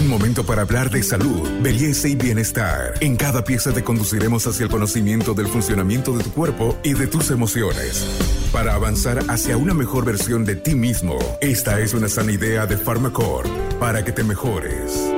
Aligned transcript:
Un 0.00 0.08
momento 0.08 0.44
para 0.46 0.62
hablar 0.62 0.88
de 0.88 1.02
salud, 1.02 1.46
belleza 1.60 2.08
y 2.08 2.14
bienestar. 2.14 2.94
En 3.00 3.16
cada 3.16 3.44
pieza 3.44 3.70
te 3.70 3.84
conduciremos 3.84 4.46
hacia 4.46 4.64
el 4.64 4.70
conocimiento 4.70 5.34
del 5.34 5.46
funcionamiento 5.46 6.16
de 6.16 6.24
tu 6.24 6.32
cuerpo 6.32 6.74
y 6.82 6.94
de 6.94 7.06
tus 7.06 7.30
emociones. 7.30 8.06
Para 8.50 8.74
avanzar 8.74 9.18
hacia 9.28 9.58
una 9.58 9.74
mejor 9.74 10.06
versión 10.06 10.46
de 10.46 10.56
ti 10.56 10.74
mismo, 10.74 11.18
esta 11.42 11.80
es 11.80 11.92
una 11.92 12.08
sana 12.08 12.32
idea 12.32 12.64
de 12.64 12.78
Pharmacore 12.78 13.50
para 13.78 14.02
que 14.02 14.12
te 14.12 14.24
mejores. 14.24 15.12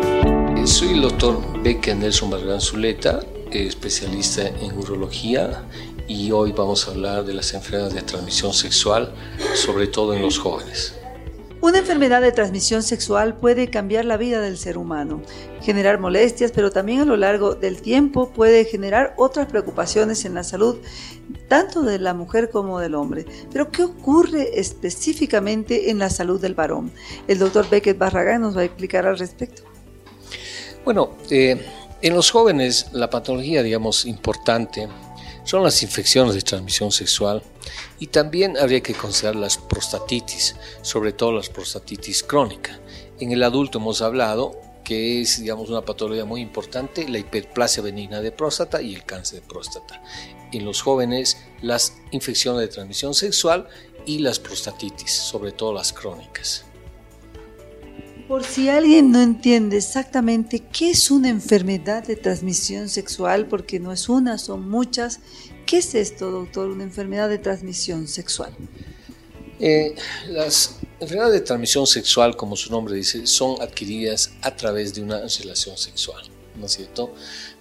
Soy 0.64 0.94
el 0.94 1.02
doctor 1.02 1.62
Becker 1.62 1.98
Nelson 1.98 2.30
Bargan 2.30 2.60
Zuleta, 2.60 3.20
especialista 3.52 4.48
en 4.48 4.76
urología 4.76 5.62
y 6.08 6.32
hoy 6.32 6.50
vamos 6.50 6.88
a 6.88 6.90
hablar 6.90 7.24
de 7.24 7.34
las 7.34 7.54
enfermedades 7.54 7.94
de 7.94 8.02
transmisión 8.02 8.52
sexual, 8.52 9.14
sobre 9.54 9.86
todo 9.86 10.12
en 10.12 10.22
los 10.22 10.40
jóvenes. 10.40 10.96
Una 11.62 11.78
enfermedad 11.78 12.20
de 12.20 12.32
transmisión 12.32 12.82
sexual 12.82 13.36
puede 13.36 13.70
cambiar 13.70 14.04
la 14.04 14.16
vida 14.16 14.40
del 14.40 14.58
ser 14.58 14.76
humano, 14.76 15.22
generar 15.60 16.00
molestias, 16.00 16.50
pero 16.50 16.72
también 16.72 17.02
a 17.02 17.04
lo 17.04 17.16
largo 17.16 17.54
del 17.54 17.80
tiempo 17.80 18.30
puede 18.30 18.64
generar 18.64 19.14
otras 19.16 19.46
preocupaciones 19.46 20.24
en 20.24 20.34
la 20.34 20.42
salud, 20.42 20.78
tanto 21.46 21.82
de 21.82 22.00
la 22.00 22.14
mujer 22.14 22.50
como 22.50 22.80
del 22.80 22.96
hombre. 22.96 23.26
Pero 23.52 23.70
¿qué 23.70 23.84
ocurre 23.84 24.58
específicamente 24.58 25.88
en 25.90 26.00
la 26.00 26.10
salud 26.10 26.40
del 26.40 26.56
varón? 26.56 26.90
El 27.28 27.38
doctor 27.38 27.70
Beckett 27.70 27.96
Barragán 27.96 28.40
nos 28.40 28.56
va 28.56 28.62
a 28.62 28.64
explicar 28.64 29.06
al 29.06 29.16
respecto. 29.16 29.62
Bueno, 30.84 31.10
eh, 31.30 31.64
en 32.00 32.14
los 32.14 32.28
jóvenes 32.32 32.88
la 32.90 33.08
patología, 33.08 33.62
digamos, 33.62 34.04
importante 34.04 34.88
son 35.44 35.62
las 35.62 35.82
infecciones 35.82 36.34
de 36.34 36.42
transmisión 36.42 36.92
sexual 36.92 37.42
y 37.98 38.08
también 38.08 38.56
habría 38.56 38.82
que 38.82 38.94
considerar 38.94 39.36
las 39.36 39.58
prostatitis, 39.58 40.56
sobre 40.82 41.12
todo 41.12 41.32
las 41.32 41.48
prostatitis 41.48 42.22
crónica. 42.22 42.78
En 43.20 43.32
el 43.32 43.42
adulto 43.42 43.78
hemos 43.78 44.02
hablado 44.02 44.56
que 44.84 45.20
es 45.20 45.40
digamos 45.40 45.70
una 45.70 45.84
patología 45.84 46.24
muy 46.24 46.40
importante, 46.40 47.08
la 47.08 47.18
hiperplasia 47.18 47.82
benigna 47.82 48.20
de 48.20 48.32
próstata 48.32 48.82
y 48.82 48.94
el 48.94 49.04
cáncer 49.04 49.40
de 49.40 49.46
próstata. 49.46 50.02
En 50.52 50.64
los 50.64 50.82
jóvenes 50.82 51.38
las 51.60 51.94
infecciones 52.10 52.60
de 52.60 52.68
transmisión 52.68 53.14
sexual 53.14 53.68
y 54.06 54.18
las 54.18 54.38
prostatitis, 54.38 55.12
sobre 55.12 55.52
todo 55.52 55.72
las 55.72 55.92
crónicas. 55.92 56.64
Por 58.32 58.44
si 58.44 58.70
alguien 58.70 59.12
no 59.12 59.20
entiende 59.20 59.76
exactamente 59.76 60.60
qué 60.60 60.92
es 60.92 61.10
una 61.10 61.28
enfermedad 61.28 62.02
de 62.02 62.16
transmisión 62.16 62.88
sexual, 62.88 63.46
porque 63.46 63.78
no 63.78 63.92
es 63.92 64.08
una, 64.08 64.38
son 64.38 64.70
muchas, 64.70 65.20
¿qué 65.66 65.76
es 65.76 65.94
esto, 65.94 66.30
doctor, 66.30 66.70
una 66.70 66.82
enfermedad 66.82 67.28
de 67.28 67.36
transmisión 67.36 68.08
sexual? 68.08 68.54
Eh, 69.60 69.94
las 70.28 70.76
enfermedades 70.98 71.40
de 71.40 71.40
transmisión 71.42 71.86
sexual, 71.86 72.34
como 72.34 72.56
su 72.56 72.70
nombre 72.70 72.94
dice, 72.94 73.26
son 73.26 73.60
adquiridas 73.60 74.32
a 74.40 74.56
través 74.56 74.94
de 74.94 75.02
una 75.02 75.18
relación 75.18 75.76
sexual, 75.76 76.24
¿no 76.58 76.64
es 76.64 76.72
cierto? 76.72 77.12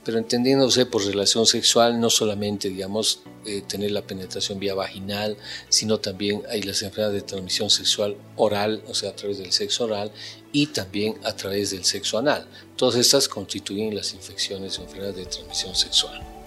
Pero 0.04 0.18
entendiéndose 0.18 0.86
por 0.86 1.06
relación 1.06 1.46
sexual, 1.46 2.00
no 2.00 2.10
solamente, 2.10 2.70
digamos, 2.70 3.22
eh, 3.46 3.62
tener 3.68 3.92
la 3.92 4.02
penetración 4.02 4.60
vía 4.60 4.74
vaginal, 4.74 5.38
sino 5.70 6.00
también 6.00 6.42
hay 6.50 6.64
las 6.64 6.82
enfermedades 6.82 7.22
de 7.22 7.28
transmisión 7.28 7.70
sexual 7.70 8.18
oral, 8.36 8.84
o 8.88 8.94
sea, 8.94 9.12
a 9.12 9.16
través 9.16 9.38
del 9.38 9.52
sexo 9.52 9.86
oral, 9.86 10.12
y 10.52 10.68
también 10.68 11.16
a 11.24 11.36
través 11.36 11.72
del 11.72 11.86
sexo 11.86 12.18
anal. 12.18 12.48
Todas 12.76 12.96
estas 12.96 13.28
constituyen 13.28 13.96
las 13.96 14.14
infecciones 14.14 14.80
o 14.80 14.84
enfermedades 14.84 15.18
de 15.18 15.26
transmisión 15.26 15.76
sexual. 15.76 16.41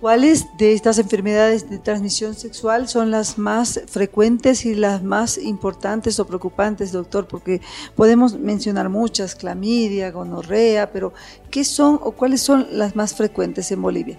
¿Cuáles 0.00 0.46
de 0.58 0.74
estas 0.74 1.00
enfermedades 1.00 1.68
de 1.68 1.78
transmisión 1.78 2.36
sexual 2.36 2.88
son 2.88 3.10
las 3.10 3.36
más 3.36 3.80
frecuentes 3.88 4.64
y 4.64 4.76
las 4.76 5.02
más 5.02 5.38
importantes 5.38 6.20
o 6.20 6.26
preocupantes, 6.26 6.92
doctor? 6.92 7.26
Porque 7.26 7.60
podemos 7.96 8.38
mencionar 8.38 8.90
muchas, 8.90 9.34
clamidia, 9.34 10.12
gonorrea, 10.12 10.92
pero 10.92 11.12
¿qué 11.50 11.64
son 11.64 11.98
o 12.00 12.12
cuáles 12.12 12.42
son 12.42 12.68
las 12.70 12.94
más 12.94 13.14
frecuentes 13.14 13.72
en 13.72 13.82
Bolivia? 13.82 14.16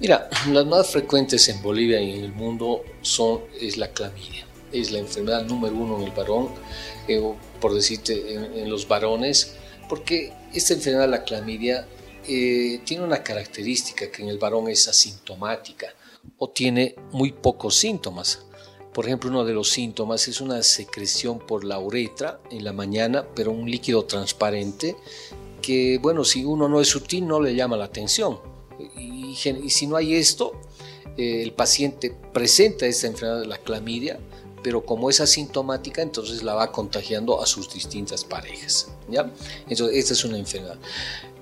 Mira, 0.00 0.28
las 0.50 0.66
más 0.66 0.90
frecuentes 0.90 1.48
en 1.48 1.62
Bolivia 1.62 1.98
y 2.02 2.18
en 2.18 2.24
el 2.24 2.32
mundo 2.34 2.82
son 3.00 3.40
es 3.58 3.78
la 3.78 3.88
clamidia. 3.88 4.46
Es 4.70 4.90
la 4.90 4.98
enfermedad 4.98 5.46
número 5.46 5.74
uno 5.74 5.96
en 5.96 6.04
el 6.04 6.10
varón, 6.10 6.50
eh, 7.08 7.22
por 7.58 7.74
decirte, 7.74 8.34
en 8.34 8.68
los 8.68 8.86
varones, 8.86 9.54
porque 9.88 10.34
esta 10.52 10.74
enfermedad, 10.74 11.08
la 11.08 11.24
clamidia, 11.24 11.86
eh, 12.28 12.80
tiene 12.84 13.04
una 13.04 13.22
característica 13.22 14.10
que 14.10 14.22
en 14.22 14.28
el 14.28 14.38
varón 14.38 14.68
es 14.68 14.86
asintomática 14.86 15.94
o 16.36 16.50
tiene 16.50 16.94
muy 17.10 17.32
pocos 17.32 17.76
síntomas. 17.76 18.40
Por 18.92 19.06
ejemplo, 19.06 19.30
uno 19.30 19.44
de 19.44 19.54
los 19.54 19.70
síntomas 19.70 20.28
es 20.28 20.40
una 20.40 20.62
secreción 20.62 21.38
por 21.38 21.64
la 21.64 21.78
uretra 21.78 22.40
en 22.50 22.64
la 22.64 22.72
mañana, 22.72 23.26
pero 23.34 23.50
un 23.50 23.70
líquido 23.70 24.04
transparente 24.04 24.96
que, 25.62 25.98
bueno, 26.02 26.24
si 26.24 26.44
uno 26.44 26.68
no 26.68 26.80
es 26.80 26.88
sutil 26.88 27.26
no 27.26 27.40
le 27.40 27.54
llama 27.54 27.76
la 27.76 27.86
atención. 27.86 28.40
Y, 28.98 29.34
si 29.36 29.86
no 29.86 29.96
hay 29.96 30.14
esto, 30.14 30.52
eh, 31.16 31.42
el 31.42 31.52
paciente 31.52 32.14
presenta 32.32 32.86
esta 32.86 33.06
enfermedad 33.06 33.40
de 33.40 33.46
la 33.46 33.58
clamidia, 33.58 34.18
pero 34.62 34.84
como 34.84 35.08
es 35.08 35.20
asintomática, 35.20 36.02
entonces 36.02 36.42
la 36.42 36.54
va 36.54 36.72
contagiando 36.72 37.40
a 37.40 37.46
sus 37.46 37.72
distintas 37.72 38.24
parejas. 38.24 38.88
¿ya? 39.08 39.32
Entonces, 39.68 39.96
esta 39.96 40.12
es 40.12 40.24
una 40.24 40.38
enfermedad. 40.38 40.78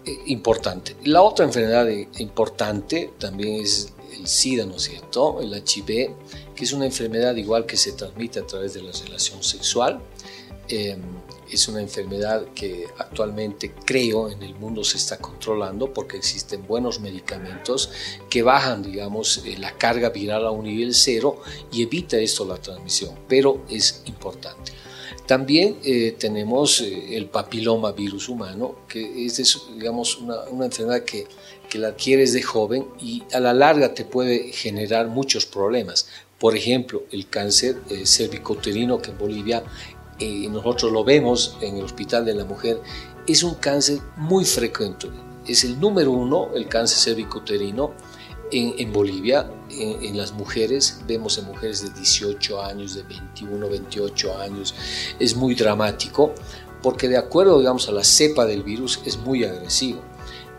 Eh, 0.07 0.23
importante. 0.27 0.95
La 1.05 1.21
otra 1.21 1.45
enfermedad 1.45 1.89
importante 2.19 3.11
también 3.19 3.61
es 3.61 3.93
el 4.17 4.29
SIDA, 4.29 4.65
¿no 4.65 4.77
es 4.77 4.83
cierto? 4.83 5.41
El 5.41 5.53
HIV, 5.53 6.15
que 6.55 6.65
es 6.65 6.73
una 6.73 6.87
enfermedad 6.87 7.35
igual 7.35 7.67
que 7.67 7.77
se 7.77 7.91
transmite 7.91 8.39
a 8.39 8.47
través 8.47 8.75
de 8.75 8.83
la 8.83 8.93
relación 8.93 9.43
sexual. 9.43 10.01
Em, 10.69 11.01
es 11.51 11.67
una 11.67 11.81
enfermedad 11.81 12.45
que 12.55 12.87
actualmente 12.99 13.73
creo 13.85 14.31
en 14.31 14.43
el 14.45 14.55
mundo 14.55 14.85
se 14.85 14.97
está 14.97 15.19
controlando 15.19 15.93
porque 15.93 16.17
existen 16.17 16.65
buenos 16.67 17.01
medicamentos 17.01 17.91
que 18.31 18.43
bajan, 18.43 18.83
digamos, 18.83 19.43
eh, 19.45 19.57
la 19.59 19.77
carga 19.77 20.11
viral 20.11 20.47
a 20.47 20.53
un 20.53 20.67
nivel 20.67 20.95
cero 20.95 21.41
y 21.73 21.83
evita 21.83 22.17
esto 22.17 22.45
la 22.45 22.59
transmisión, 22.59 23.17
pero 23.29 23.65
es 23.69 24.03
importante. 24.07 24.73
También 25.27 25.79
eh, 25.85 26.15
tenemos 26.17 26.81
eh, 26.81 27.17
el 27.17 27.27
papiloma 27.27 27.91
virus 27.93 28.29
humano, 28.29 28.77
que 28.89 29.27
es, 29.27 29.59
digamos, 29.75 30.19
una, 30.19 30.65
enfermedad 30.65 31.03
que, 31.03 31.27
que, 31.69 31.79
la 31.79 31.89
adquieres 31.89 32.33
de 32.33 32.43
joven 32.43 32.87
y 33.01 33.25
a 33.33 33.41
la 33.41 33.53
larga 33.53 33.93
te 33.93 34.05
puede 34.05 34.53
generar 34.53 35.09
muchos 35.09 35.45
problemas. 35.45 36.09
Por 36.39 36.57
ejemplo, 36.57 37.03
el 37.11 37.29
cáncer 37.29 37.77
eh, 37.91 38.05
que 38.07 39.11
en 39.11 39.19
Bolivia 39.19 39.65
nosotros 40.19 40.93
lo 40.93 41.05
vemos 41.05 41.59
en 41.61 41.77
el 41.77 41.85
Hospital 41.85 42.25
de 42.25 42.33
la 42.33 42.45
Mujer, 42.45 42.81
es 43.27 43.43
un 43.43 43.55
cáncer 43.57 43.99
muy 44.17 44.45
frecuente. 44.47 45.09
Es 45.47 45.65
el 45.65 45.79
número 45.79 46.11
uno, 46.13 46.51
el 46.55 46.69
cáncer 46.69 46.99
cervicouterino, 46.99 47.93
en, 48.53 48.93
Bolivia, 48.93 49.51
en, 49.71 50.17
las 50.17 50.33
mujeres, 50.33 51.01
vemos 51.07 51.39
en 51.39 51.47
mujeres 51.47 51.83
de 51.83 51.91
18 51.91 52.63
años, 52.63 52.95
de 52.95 53.03
21, 53.03 53.69
28 53.69 54.39
años, 54.39 54.75
es 55.19 55.35
muy 55.35 55.55
dramático 55.55 56.33
porque 56.83 57.09
de 57.09 57.17
acuerdo, 57.17 57.59
digamos, 57.59 57.89
a 57.89 57.93
la 57.93 58.05
cepa 58.05 58.47
del 58.47 58.63
virus 58.63 59.01
es 59.05 59.19
muy 59.19 59.45
agresivo. 59.45 60.01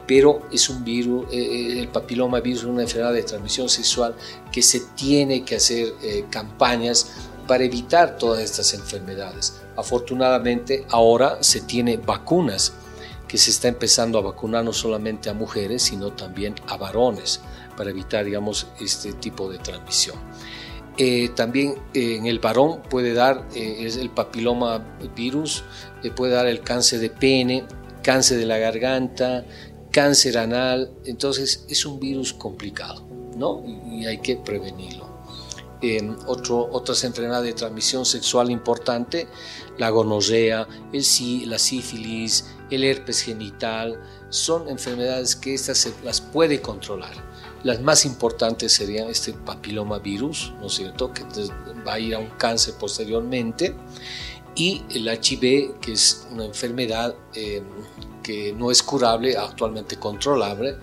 Pero 0.05 0.41
es 0.51 0.69
un 0.69 0.83
virus, 0.83 1.25
eh, 1.31 1.37
eh, 1.37 1.79
el 1.79 1.89
papiloma 1.89 2.39
virus 2.39 2.61
es 2.61 2.65
una 2.67 2.81
enfermedad 2.81 3.13
de 3.13 3.23
transmisión 3.23 3.69
sexual 3.69 4.15
que 4.51 4.61
se 4.61 4.81
tiene 4.95 5.43
que 5.43 5.55
hacer 5.55 5.93
eh, 6.01 6.25
campañas 6.29 7.11
para 7.45 7.63
evitar 7.63 8.17
todas 8.17 8.41
estas 8.41 8.73
enfermedades. 8.73 9.61
Afortunadamente 9.75 10.85
ahora 10.89 11.37
se 11.41 11.61
tiene 11.61 11.97
vacunas 11.97 12.73
que 13.27 13.37
se 13.37 13.51
está 13.51 13.67
empezando 13.67 14.17
a 14.17 14.21
vacunar 14.21 14.63
no 14.63 14.71
solamente 14.71 15.29
a 15.29 15.33
mujeres, 15.33 15.83
sino 15.83 16.13
también 16.13 16.55
a 16.67 16.77
varones 16.77 17.41
para 17.77 17.91
evitar, 17.91 18.25
digamos, 18.25 18.67
este 18.81 19.13
tipo 19.13 19.49
de 19.49 19.59
transmisión. 19.59 20.17
Eh, 20.99 21.29
también 21.35 21.75
eh, 21.93 22.15
en 22.15 22.25
el 22.25 22.39
varón 22.39 22.81
puede 22.89 23.13
dar 23.13 23.47
eh, 23.53 23.85
es 23.85 23.97
el 23.97 24.09
papiloma 24.09 24.97
virus, 25.15 25.63
puede 26.15 26.33
dar 26.33 26.47
el 26.47 26.61
cáncer 26.61 26.99
de 26.99 27.11
pene, 27.11 27.65
cáncer 28.01 28.39
de 28.39 28.47
la 28.47 28.57
garganta, 28.57 29.45
cáncer 29.91 30.39
anal, 30.39 30.91
entonces 31.05 31.65
es 31.69 31.85
un 31.85 31.99
virus 31.99 32.33
complicado, 32.33 33.05
¿no? 33.35 33.63
Y, 33.91 34.05
hay 34.07 34.17
que 34.19 34.37
prevenirlo. 34.37 35.05
Otro, 36.25 36.67
otras 36.71 37.03
enfermedades 37.03 37.45
de 37.45 37.53
transmisión 37.53 38.03
sexual 38.03 38.49
importante, 38.49 39.27
la 39.77 39.91
gonorrea, 39.91 40.67
el, 40.91 41.03
la 41.47 41.59
sífilis, 41.59 42.45
el 42.71 42.83
herpes 42.83 43.21
genital, 43.21 43.99
son 44.29 44.67
enfermedades 44.69 45.35
que 45.35 45.53
estas 45.53 45.77
se 45.77 45.93
las 46.03 46.19
puede 46.19 46.61
controlar 46.61 47.13
las 47.67 47.81
más 47.81 48.05
importantes 48.05 48.71
serían 48.71 49.09
este 49.09 49.33
papiloma 49.33 49.99
virus, 49.99 50.53
¿no 50.61 50.67
es 50.67 50.73
cierto?, 50.75 51.11
que 51.11 51.23
va 51.85 51.95
a 51.95 51.99
ir 51.99 52.15
a 52.15 52.19
un 52.19 52.29
cáncer 52.37 52.75
posteriormente, 52.79 53.75
y 54.55 54.83
el 54.89 55.05
HIV, 55.07 55.77
que 55.81 55.91
es 55.91 56.25
una 56.31 56.45
enfermedad 56.45 57.13
eh, 57.35 57.61
que 58.23 58.53
no 58.53 58.71
es 58.71 58.81
curable, 58.81 59.35
actualmente 59.35 59.97
controlable. 59.97 60.77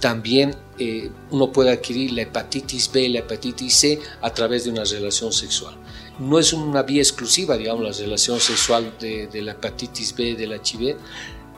También 0.00 0.54
eh, 0.78 1.10
uno 1.32 1.50
puede 1.50 1.72
adquirir 1.72 2.12
la 2.12 2.22
hepatitis 2.22 2.90
B, 2.92 3.08
la 3.08 3.18
hepatitis 3.18 3.74
C 3.74 4.00
a 4.22 4.30
través 4.32 4.64
de 4.64 4.70
una 4.70 4.84
relación 4.84 5.32
sexual. 5.32 5.76
no 6.20 6.38
es 6.38 6.52
una 6.52 6.82
vía 6.82 7.02
exclusiva, 7.02 7.56
digamos, 7.56 7.84
la 7.84 8.04
relación 8.04 8.38
sexual 8.38 8.94
de, 9.00 9.28
la 9.42 9.52
hepatitis 9.52 10.14
B, 10.14 10.36
del 10.36 10.52
HIV, 10.52 10.96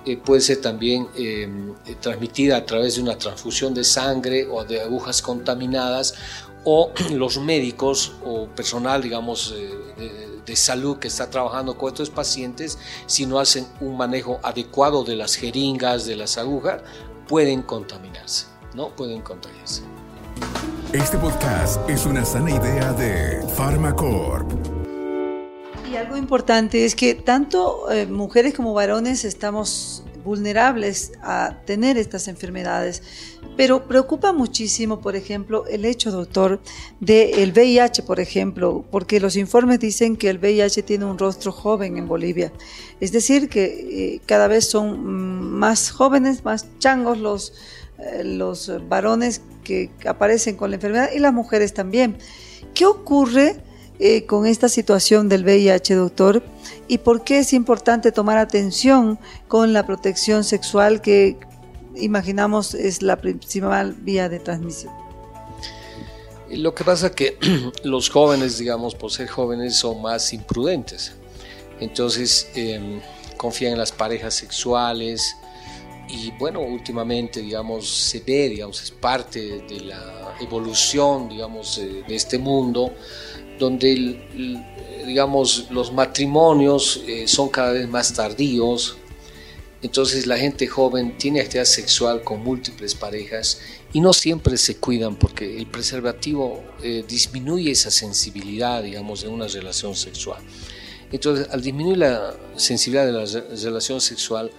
eh, 0.07 0.17
puede 0.17 0.41
ser 0.41 0.61
también 0.61 1.09
em, 1.15 1.75
transmitida 2.01 2.57
a 2.57 2.67
través 2.67 2.97
de 2.97 3.03
una 3.03 3.19
transfusión 3.19 3.75
de 3.75 3.85
sangre 3.85 4.47
o 4.51 4.65
de 4.65 4.81
agujas 4.81 5.21
contaminadas 5.23 6.15
o 6.65 6.93
los 7.13 7.39
médicos 7.39 8.13
o 8.25 8.47
personal, 8.49 9.03
digamos, 9.03 9.55
de, 9.55 10.41
de, 10.47 10.57
salud 10.57 10.99
que 10.99 11.07
está 11.07 11.31
trabajando 11.31 11.79
con 11.79 11.91
estos 11.91 12.11
pacientes, 12.11 12.77
si 13.07 13.25
no 13.25 13.39
hacen 13.39 13.67
un 13.81 13.97
manejo 13.97 14.41
adecuado 14.43 15.05
de 15.05 15.15
las 15.15 15.37
jeringas, 15.37 16.07
de 16.07 16.17
las 16.17 16.39
agujas, 16.39 16.83
pueden 17.29 17.63
contaminarse, 17.63 18.47
¿no? 18.75 18.89
Pueden 18.89 19.23
contagiarse. 19.23 19.83
Este 20.93 21.17
podcast 21.19 21.89
es 21.89 22.05
una 22.05 22.25
sana 22.25 22.51
idea 22.51 22.93
de 22.95 23.47
Pharmacorp. 23.57 24.70
Y 25.91 25.97
algo 25.97 26.17
importante 26.17 26.85
es 26.85 26.95
que 26.95 27.17
tanto 27.17 27.91
eh, 27.91 28.07
mujeres 28.07 28.55
como 28.55 28.73
varones 28.73 29.25
estamos 29.25 30.05
vulnerables 30.23 31.13
a 31.21 31.57
tener 31.67 31.99
estas 31.99 32.29
enfermedades. 32.29 33.03
Pero 33.57 33.89
preocupa 33.89 34.33
muchísimo, 34.33 35.01
por 35.01 35.17
ejemplo, 35.17 35.67
el 35.67 35.85
hecho, 35.85 36.13
doctor, 36.13 36.61
del 37.01 37.51
VIH, 37.51 38.05
por 38.05 38.21
ejemplo, 38.21 38.85
porque 38.93 39.19
los 39.19 39.35
informes 39.35 39.81
dicen 39.81 40.17
que 40.17 40.31
el 40.31 40.39
VIH 40.39 40.85
tiene 40.85 41.07
un 41.07 41.19
rostro 41.19 41.51
joven 41.51 41.97
en 41.97 42.07
Bolivia. 42.07 42.53
Es 43.01 43.11
decir, 43.11 43.49
que 43.49 43.65
eh, 43.65 44.21
cada 44.27 44.47
vez 44.47 44.71
son 44.71 44.93
mm, 44.93 45.59
más 45.59 45.91
jóvenes, 45.91 46.45
más 46.45 46.67
changos 46.79 47.19
los, 47.19 47.53
eh, 47.99 48.23
los 48.23 48.71
varones 48.89 49.43
que 49.65 49.91
aparecen 50.07 50.55
con 50.55 50.71
la 50.71 50.77
enfermedad 50.77 51.11
y 51.13 51.19
las 51.19 51.33
mujeres 51.33 51.75
también. 51.75 52.17
¿Qué 52.75 52.87
ocurre 52.87 53.61
eh, 54.03 54.25
con 54.25 54.47
esta 54.47 54.71
situación 54.71 55.29
del 55.29 55.45
VIH, 55.45 55.95
doctor? 55.95 56.43
¿Y 56.89 56.99
por 56.99 57.23
qué 57.23 57.41
es 57.41 57.53
importante 57.53 58.13
tomar 58.13 58.39
atención 58.39 59.19
con 59.47 59.75
la 59.75 59.85
protección 59.85 60.43
sexual 60.43 61.03
que 61.03 61.37
imaginamos 61.97 62.73
es 62.73 63.03
la 63.03 63.17
principal 63.17 63.93
vía 63.93 64.31
de 64.31 64.39
transmisión? 64.39 64.95
Lo 66.49 66.75
que 66.75 66.83
pasa 66.83 67.09
es 67.09 67.13
que 67.13 67.37
los 67.85 68.09
jóvenes, 68.09 68.57
digamos, 68.57 68.95
por 68.95 69.13
ser 69.13 69.29
jóvenes, 69.29 69.77
son 69.77 70.01
más 70.01 70.33
imprudentes. 70.33 71.13
Entonces, 71.79 72.49
em, 72.55 73.01
confían 73.37 73.73
en 73.73 73.79
las 73.79 73.93
parejas 73.93 74.33
sexuales, 74.33 75.37
y 76.09 76.31
bueno, 76.39 76.61
últimamente, 76.61 77.41
digamos, 77.43 77.87
se 77.87 78.21
ve, 78.21 78.49
digamos, 78.49 78.83
es 78.83 78.91
parte 78.91 79.61
de 79.69 79.81
la 79.81 80.35
evolución, 80.41 81.29
digamos, 81.29 81.77
de 81.77 82.15
este 82.17 82.39
mundo, 82.39 82.95
donde, 83.61 84.19
digamos, 85.07 85.69
los 85.71 85.93
matrimonios 85.93 87.05
eh, 87.07 87.29
son 87.29 87.49
cada 87.49 87.73
vez 87.73 87.89
más 87.89 88.13
tardíos, 88.13 88.97
entonces 89.83 90.27
la 90.27 90.37
gente 90.37 90.67
joven 90.67 91.17
tiene 91.17 91.41
actividad 91.41 91.65
sexual 91.65 92.23
con 92.23 92.43
múltiples 92.43 92.95
parejas 92.95 93.61
y 93.93 94.01
no 94.01 94.13
siempre 94.13 94.57
se 94.57 94.77
cuidan 94.77 95.17
porque 95.17 95.57
el 95.57 95.67
preservativo 95.67 96.63
eh, 96.83 97.05
disminuye 97.07 97.71
esa 97.71 97.91
sensibilidad, 97.91 98.83
digamos, 98.83 99.23
de 99.23 99.29
una 99.29 99.47
relación 99.47 99.95
sexual. 99.95 100.43
Entonces, 101.13 101.49
al 101.51 101.63
disminuir 101.63 101.99
la 101.99 102.35
sensibilidad 102.57 103.07
de 103.07 103.13
la 103.13 103.25
relación 103.63 104.01
sexual, 104.01 104.51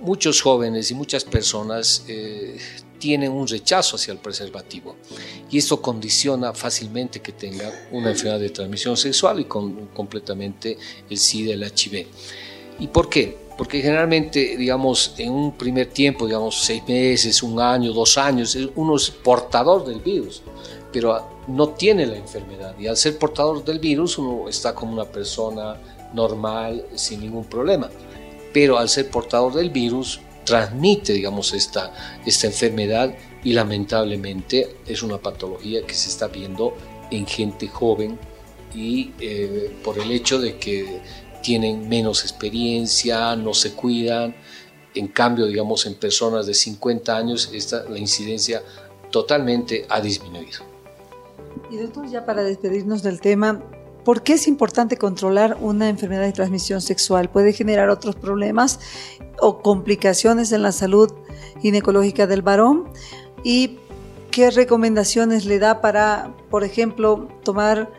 muchos 0.00 0.40
jóvenes 0.40 0.90
y 0.90 0.94
muchas 0.94 1.24
personas 1.24 2.04
eh, 2.06 2.58
tienen 2.98 3.32
un 3.32 3.46
rechazo 3.46 3.96
hacia 3.96 4.12
el 4.12 4.18
preservativo 4.18 4.96
y 5.50 5.58
esto 5.58 5.80
condiciona 5.80 6.52
fácilmente 6.52 7.20
que 7.20 7.32
tengan 7.32 7.72
una 7.92 8.10
enfermedad 8.10 8.40
de 8.40 8.50
transmisión 8.50 8.96
sexual 8.96 9.40
y 9.40 9.44
con, 9.44 9.86
completamente 9.88 10.76
el 11.08 11.18
SIDA, 11.18 11.54
el 11.54 11.62
HIV. 11.62 12.06
¿Y 12.80 12.86
por 12.88 13.08
qué? 13.08 13.36
Porque 13.56 13.80
generalmente, 13.80 14.56
digamos, 14.56 15.14
en 15.18 15.32
un 15.32 15.52
primer 15.56 15.86
tiempo, 15.86 16.26
digamos, 16.26 16.62
seis 16.62 16.82
meses, 16.86 17.42
un 17.42 17.60
año, 17.60 17.92
dos 17.92 18.16
años, 18.16 18.56
uno 18.76 18.96
es 18.96 19.10
portador 19.10 19.84
del 19.84 20.00
virus, 20.00 20.42
pero 20.92 21.38
no 21.48 21.70
tiene 21.70 22.06
la 22.06 22.16
enfermedad 22.16 22.78
y 22.78 22.86
al 22.86 22.96
ser 22.96 23.18
portador 23.18 23.64
del 23.64 23.78
virus 23.78 24.18
uno 24.18 24.48
está 24.48 24.74
como 24.74 24.92
una 24.92 25.06
persona 25.06 25.76
normal 26.12 26.84
sin 26.94 27.20
ningún 27.20 27.44
problema 27.44 27.90
pero 28.52 28.78
al 28.78 28.88
ser 28.88 29.10
portador 29.10 29.54
del 29.54 29.70
virus 29.70 30.20
transmite, 30.48 31.12
digamos, 31.12 31.52
esta, 31.52 31.92
esta 32.24 32.46
enfermedad 32.46 33.14
y 33.44 33.52
lamentablemente 33.52 34.76
es 34.86 35.02
una 35.02 35.18
patología 35.18 35.86
que 35.86 35.94
se 35.94 36.08
está 36.08 36.28
viendo 36.28 36.74
en 37.10 37.26
gente 37.26 37.68
joven 37.68 38.18
y 38.74 39.12
eh, 39.20 39.76
por 39.84 39.98
el 39.98 40.10
hecho 40.10 40.40
de 40.40 40.56
que 40.58 41.00
tienen 41.42 41.88
menos 41.88 42.22
experiencia, 42.22 43.36
no 43.36 43.52
se 43.52 43.74
cuidan, 43.74 44.34
en 44.94 45.08
cambio, 45.08 45.46
digamos, 45.46 45.84
en 45.86 45.94
personas 45.94 46.46
de 46.46 46.54
50 46.54 47.16
años 47.16 47.50
esta, 47.52 47.84
la 47.84 47.98
incidencia 47.98 48.62
totalmente 49.10 49.86
ha 49.90 50.00
disminuido. 50.00 50.60
Y 51.70 51.76
doctor, 51.76 52.08
ya 52.08 52.24
para 52.24 52.42
despedirnos 52.42 53.02
del 53.02 53.20
tema, 53.20 53.62
¿Por 54.08 54.22
qué 54.22 54.32
es 54.32 54.48
importante 54.48 54.96
controlar 54.96 55.58
una 55.60 55.90
enfermedad 55.90 56.22
de 56.22 56.32
transmisión 56.32 56.80
sexual? 56.80 57.28
Puede 57.28 57.52
generar 57.52 57.90
otros 57.90 58.16
problemas 58.16 58.80
o 59.38 59.60
complicaciones 59.60 60.50
en 60.52 60.62
la 60.62 60.72
salud 60.72 61.12
ginecológica 61.60 62.26
del 62.26 62.40
varón. 62.40 62.88
¿Y 63.44 63.80
qué 64.30 64.50
recomendaciones 64.50 65.44
le 65.44 65.58
da 65.58 65.82
para, 65.82 66.34
por 66.48 66.64
ejemplo, 66.64 67.28
tomar 67.44 67.92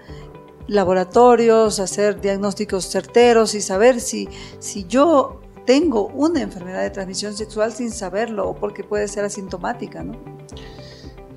laboratorios, 0.66 1.80
hacer 1.80 2.20
diagnósticos 2.20 2.90
certeros 2.90 3.54
y 3.54 3.62
saber 3.62 4.02
si, 4.02 4.28
si 4.58 4.86
yo 4.86 5.42
tengo 5.68 6.08
una 6.08 6.42
enfermedad 6.42 6.82
de 6.82 6.90
transmisión 6.90 7.38
sexual 7.38 7.72
sin 7.72 7.92
saberlo 7.92 8.50
o 8.50 8.56
porque 8.56 8.84
puede 8.84 9.08
ser 9.08 9.26
asintomática, 9.26 10.02
¿no? 10.02 10.14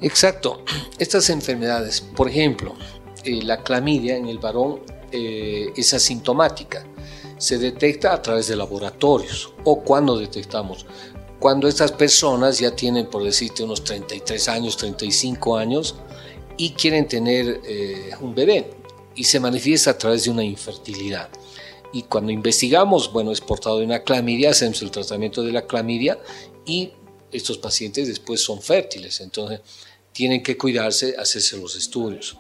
Exacto. 0.01 0.65
Estas 0.99 1.29
enfermedades, 1.29 2.01
por 2.01 2.31
ejemplo, 2.31 2.75
eh, 3.25 3.43
la 3.43 3.63
clamidia 3.63 4.17
en 4.17 4.29
el 4.29 4.39
varón 4.39 4.81
eh, 5.11 5.73
es 5.77 5.95
asintomática. 5.95 6.87
Se 7.39 7.59
detecta 7.59 8.13
a 8.13 8.23
través 8.23 8.49
de 8.49 8.57
laboratorios 8.57 9.53
o 9.65 9.83
cuando 9.83 10.19
detectamos. 10.19 10.87
Cuando 11.39 11.67
estas 11.67 11.91
personas 11.91 12.59
ya 12.61 12.75
tienen, 12.75 13.07
por 13.07 13.25
decirte, 13.25 13.65
unos 13.65 13.83
33 13.83 14.49
años, 14.49 14.77
35 14.77 15.57
años 15.57 15.97
y 16.57 16.71
quieren 16.71 17.09
tener 17.09 17.61
eh, 17.65 18.11
un 18.21 18.35
bebé 18.35 18.71
y 19.15 19.25
se 19.25 19.41
manifiesta 19.41 19.91
a 19.91 19.99
través 19.99 20.25
de 20.25 20.31
una 20.31 20.45
infertilidad. 20.45 21.29
Y 21.93 22.05
cuando 22.05 22.33
investigamos, 22.33 23.13
bueno, 23.13 23.33
es 23.33 23.41
portado 23.41 23.79
de 23.81 23.85
una 23.85 24.03
clamidia, 24.03 24.51
hacemos 24.51 24.81
el 24.83 24.91
tratamiento 24.91 25.43
de 25.43 25.53
la 25.53 25.67
clamidia 25.67 26.19
y 26.65 26.93
estos 27.33 27.59
pacientes 27.59 28.09
después 28.09 28.41
son 28.41 28.63
fértiles. 28.63 29.21
Entonces, 29.21 29.61
tienen 30.13 30.43
que 30.43 30.57
cuidarse, 30.57 31.17
hacerse 31.19 31.57
los 31.57 31.77
estudios. 31.77 32.37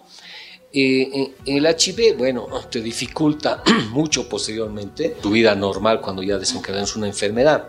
Eh, 0.74 1.34
el 1.44 1.66
HIV, 1.66 2.16
bueno, 2.16 2.48
te 2.70 2.80
dificulta 2.80 3.62
mucho 3.90 4.26
posteriormente 4.28 5.16
tu 5.20 5.30
vida 5.30 5.54
normal 5.54 6.00
cuando 6.00 6.22
ya 6.22 6.38
desencadenas 6.38 6.96
una 6.96 7.06
enfermedad. 7.06 7.68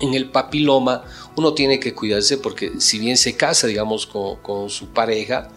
En 0.00 0.14
el 0.14 0.30
papiloma 0.30 1.04
uno 1.36 1.52
tiene 1.52 1.78
que 1.78 1.94
cuidarse 1.94 2.38
porque 2.38 2.80
si 2.80 2.98
bien 2.98 3.16
se 3.18 3.36
casa, 3.36 3.66
digamos, 3.66 4.06
con, 4.06 4.70
su 4.70 4.88
pareja 4.88 5.48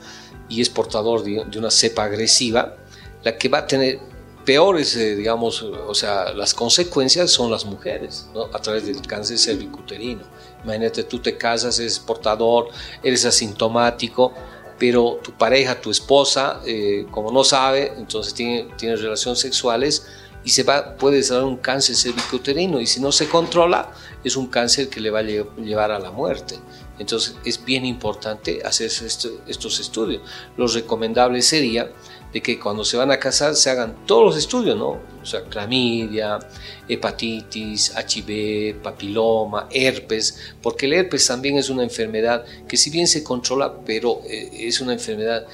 y 0.49 0.61
es 0.61 0.69
portador 0.69 1.23
de, 1.23 1.57
una 1.57 1.71
cepa 1.71 2.03
agresiva, 2.03 2.75
la 3.23 3.37
que 3.37 3.47
va 3.47 3.59
a 3.59 3.67
tener 3.67 3.99
peores, 4.45 4.95
eh, 4.95 5.15
digamos, 5.15 5.61
o 5.61 5.93
sea, 5.95 6.33
las 6.33 6.53
consecuencias 6.53 7.31
son 7.31 7.49
las 7.49 7.65
mujeres, 7.65 8.27
¿no? 8.33 8.45
A 8.53 8.61
través 8.61 8.85
del 8.85 9.01
cáncer 9.01 9.37
cervicuterino. 9.37 10.23
Imagínate, 10.63 11.03
tú 11.03 11.19
te 11.19 11.37
casas, 11.37 11.79
eres 11.79 11.99
portador, 11.99 12.69
eres 13.03 13.25
asintomático, 13.25 14.33
pero 14.77 15.19
tu 15.23 15.31
pareja, 15.31 15.79
tu 15.81 15.91
esposa, 15.91 16.61
eh, 16.65 17.05
como 17.11 17.31
no 17.31 17.43
sabe, 17.43 17.93
entonces 17.97 18.33
tiene, 18.33 18.67
tiene 18.77 18.95
relaciones 18.95 19.39
sexuales 19.39 20.07
y 20.43 20.49
se 20.49 20.63
va, 20.63 20.95
puede 20.95 21.21
dar 21.23 21.43
un 21.43 21.57
cáncer 21.57 21.95
cervicuterino 21.95 22.79
y 22.79 22.87
si 22.87 23.01
no 23.01 23.11
se 23.11 23.27
controla 23.27 23.91
es 24.23 24.37
un 24.37 24.47
cáncer 24.47 24.87
que 24.89 25.01
le 25.01 25.09
va 25.09 25.19
a 25.19 25.23
llevar 25.23 25.91
a 25.91 25.99
la 25.99 26.11
muerte. 26.11 26.55
Entonces 26.99 27.35
es 27.43 27.63
bien 27.63 27.85
importante 27.85 28.61
hacer 28.63 28.87
estos 28.87 29.79
estudios. 29.79 30.21
Lo 30.55 30.67
recomendable 30.67 31.41
sería 31.41 31.91
de 32.31 32.41
que 32.41 32.59
cuando 32.59 32.83
se 32.83 32.97
van 32.97 33.11
a 33.11 33.17
casar 33.17 33.55
se 33.55 33.69
hagan 33.69 33.95
todos 34.05 34.25
los 34.25 34.37
estudios, 34.37 34.77
¿no? 34.77 34.99
O 35.21 35.25
sea, 35.25 35.43
clamidia, 35.43 36.39
hepatitis, 36.87 37.93
HIV, 37.95 38.81
papiloma, 38.81 39.67
herpes, 39.71 40.53
porque 40.61 40.85
el 40.85 40.93
herpes 40.93 41.25
también 41.27 41.57
es 41.57 41.69
una 41.69 41.83
enfermedad 41.83 42.45
que 42.67 42.77
si 42.77 42.89
bien 42.89 43.07
se 43.07 43.23
controla, 43.23 43.73
pero 43.85 44.21
eh, 44.25 44.49
es 44.67 44.81
una 44.81 44.93
enfermedad 44.93 45.45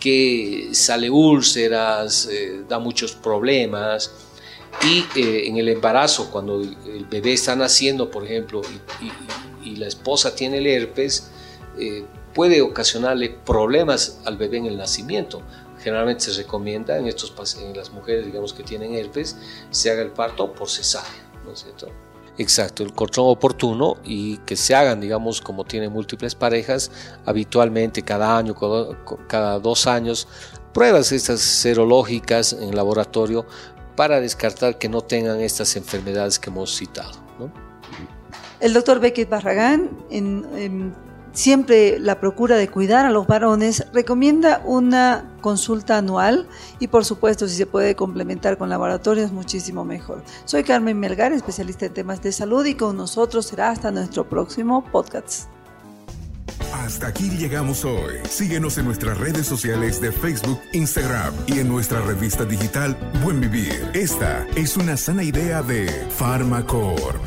que 0.00 0.68
sale 0.72 1.08
úlceras, 1.08 2.28
eh, 2.30 2.62
da 2.68 2.78
muchos 2.78 3.12
problemas. 3.12 4.12
Y 4.82 4.98
eh, 5.18 5.46
en 5.46 5.56
el 5.56 5.68
embarazo, 5.68 6.30
cuando 6.30 6.60
el 6.60 7.06
bebé 7.10 7.32
está 7.32 7.56
naciendo, 7.56 8.10
por 8.10 8.24
ejemplo, 8.24 8.60
y, 9.64 9.70
y 9.70 9.76
la 9.76 9.86
esposa 9.86 10.34
tiene 10.34 10.58
el 10.58 10.66
herpes, 10.66 11.30
puede 12.34 12.62
ocasionarle 12.62 13.30
problemas 13.30 14.20
al 14.24 14.36
bebé 14.36 14.58
en 14.58 14.66
el 14.66 14.76
nacimiento 14.78 15.42
generalmente 15.86 16.24
se 16.24 16.32
recomienda 16.42 16.98
en, 16.98 17.06
estos, 17.06 17.32
en 17.62 17.76
las 17.76 17.92
mujeres 17.92 18.26
digamos, 18.26 18.52
que 18.52 18.64
tienen 18.64 18.92
herpes, 18.94 19.36
se 19.70 19.88
haga 19.88 20.02
el 20.02 20.10
parto 20.10 20.52
por 20.52 20.68
cesárea, 20.68 21.30
¿no 21.44 21.52
es 21.52 21.60
cierto? 21.60 21.86
Exacto, 22.38 22.82
el 22.82 22.92
control 22.92 23.28
oportuno 23.28 23.98
y 24.02 24.38
que 24.38 24.56
se 24.56 24.74
hagan, 24.74 25.00
digamos, 25.00 25.40
como 25.40 25.64
tienen 25.64 25.92
múltiples 25.92 26.34
parejas, 26.34 26.90
habitualmente 27.24 28.02
cada 28.02 28.36
año, 28.36 28.56
cada 29.28 29.60
dos 29.60 29.86
años, 29.86 30.26
pruebas 30.74 31.12
estas 31.12 31.40
serológicas 31.40 32.52
en 32.52 32.74
laboratorio 32.74 33.46
para 33.94 34.20
descartar 34.20 34.78
que 34.78 34.88
no 34.88 35.02
tengan 35.02 35.40
estas 35.40 35.76
enfermedades 35.76 36.40
que 36.40 36.50
hemos 36.50 36.74
citado. 36.74 37.12
El 38.58 38.72
doctor 38.72 38.98
Beckett 38.98 39.30
Barragán, 39.30 39.90
en, 40.10 40.96
siempre 41.36 42.00
la 42.00 42.18
procura 42.18 42.56
de 42.56 42.68
cuidar 42.68 43.06
a 43.06 43.10
los 43.10 43.26
varones, 43.26 43.86
recomienda 43.92 44.62
una 44.64 45.36
consulta 45.42 45.98
anual 45.98 46.48
y 46.80 46.88
por 46.88 47.04
supuesto 47.04 47.46
si 47.46 47.56
se 47.56 47.66
puede 47.66 47.94
complementar 47.94 48.58
con 48.58 48.70
laboratorios 48.70 49.32
muchísimo 49.32 49.84
mejor. 49.84 50.24
Soy 50.46 50.64
Carmen 50.64 50.98
Melgar, 50.98 51.32
especialista 51.32 51.86
en 51.86 51.94
temas 51.94 52.22
de 52.22 52.32
salud 52.32 52.64
y 52.64 52.74
con 52.74 52.96
nosotros 52.96 53.46
será 53.46 53.70
hasta 53.70 53.90
nuestro 53.90 54.28
próximo 54.28 54.82
podcast. 54.90 55.48
Hasta 56.72 57.08
aquí 57.08 57.30
llegamos 57.30 57.84
hoy. 57.84 58.14
Síguenos 58.28 58.78
en 58.78 58.86
nuestras 58.86 59.18
redes 59.18 59.46
sociales 59.46 60.00
de 60.00 60.12
Facebook, 60.12 60.60
Instagram 60.72 61.34
y 61.46 61.58
en 61.58 61.68
nuestra 61.68 62.00
revista 62.00 62.44
digital 62.44 62.96
Buen 63.22 63.40
Vivir. 63.40 63.90
Esta 63.94 64.46
es 64.56 64.76
una 64.76 64.96
sana 64.96 65.22
idea 65.22 65.62
de 65.62 65.88
Farmacor. 66.10 67.20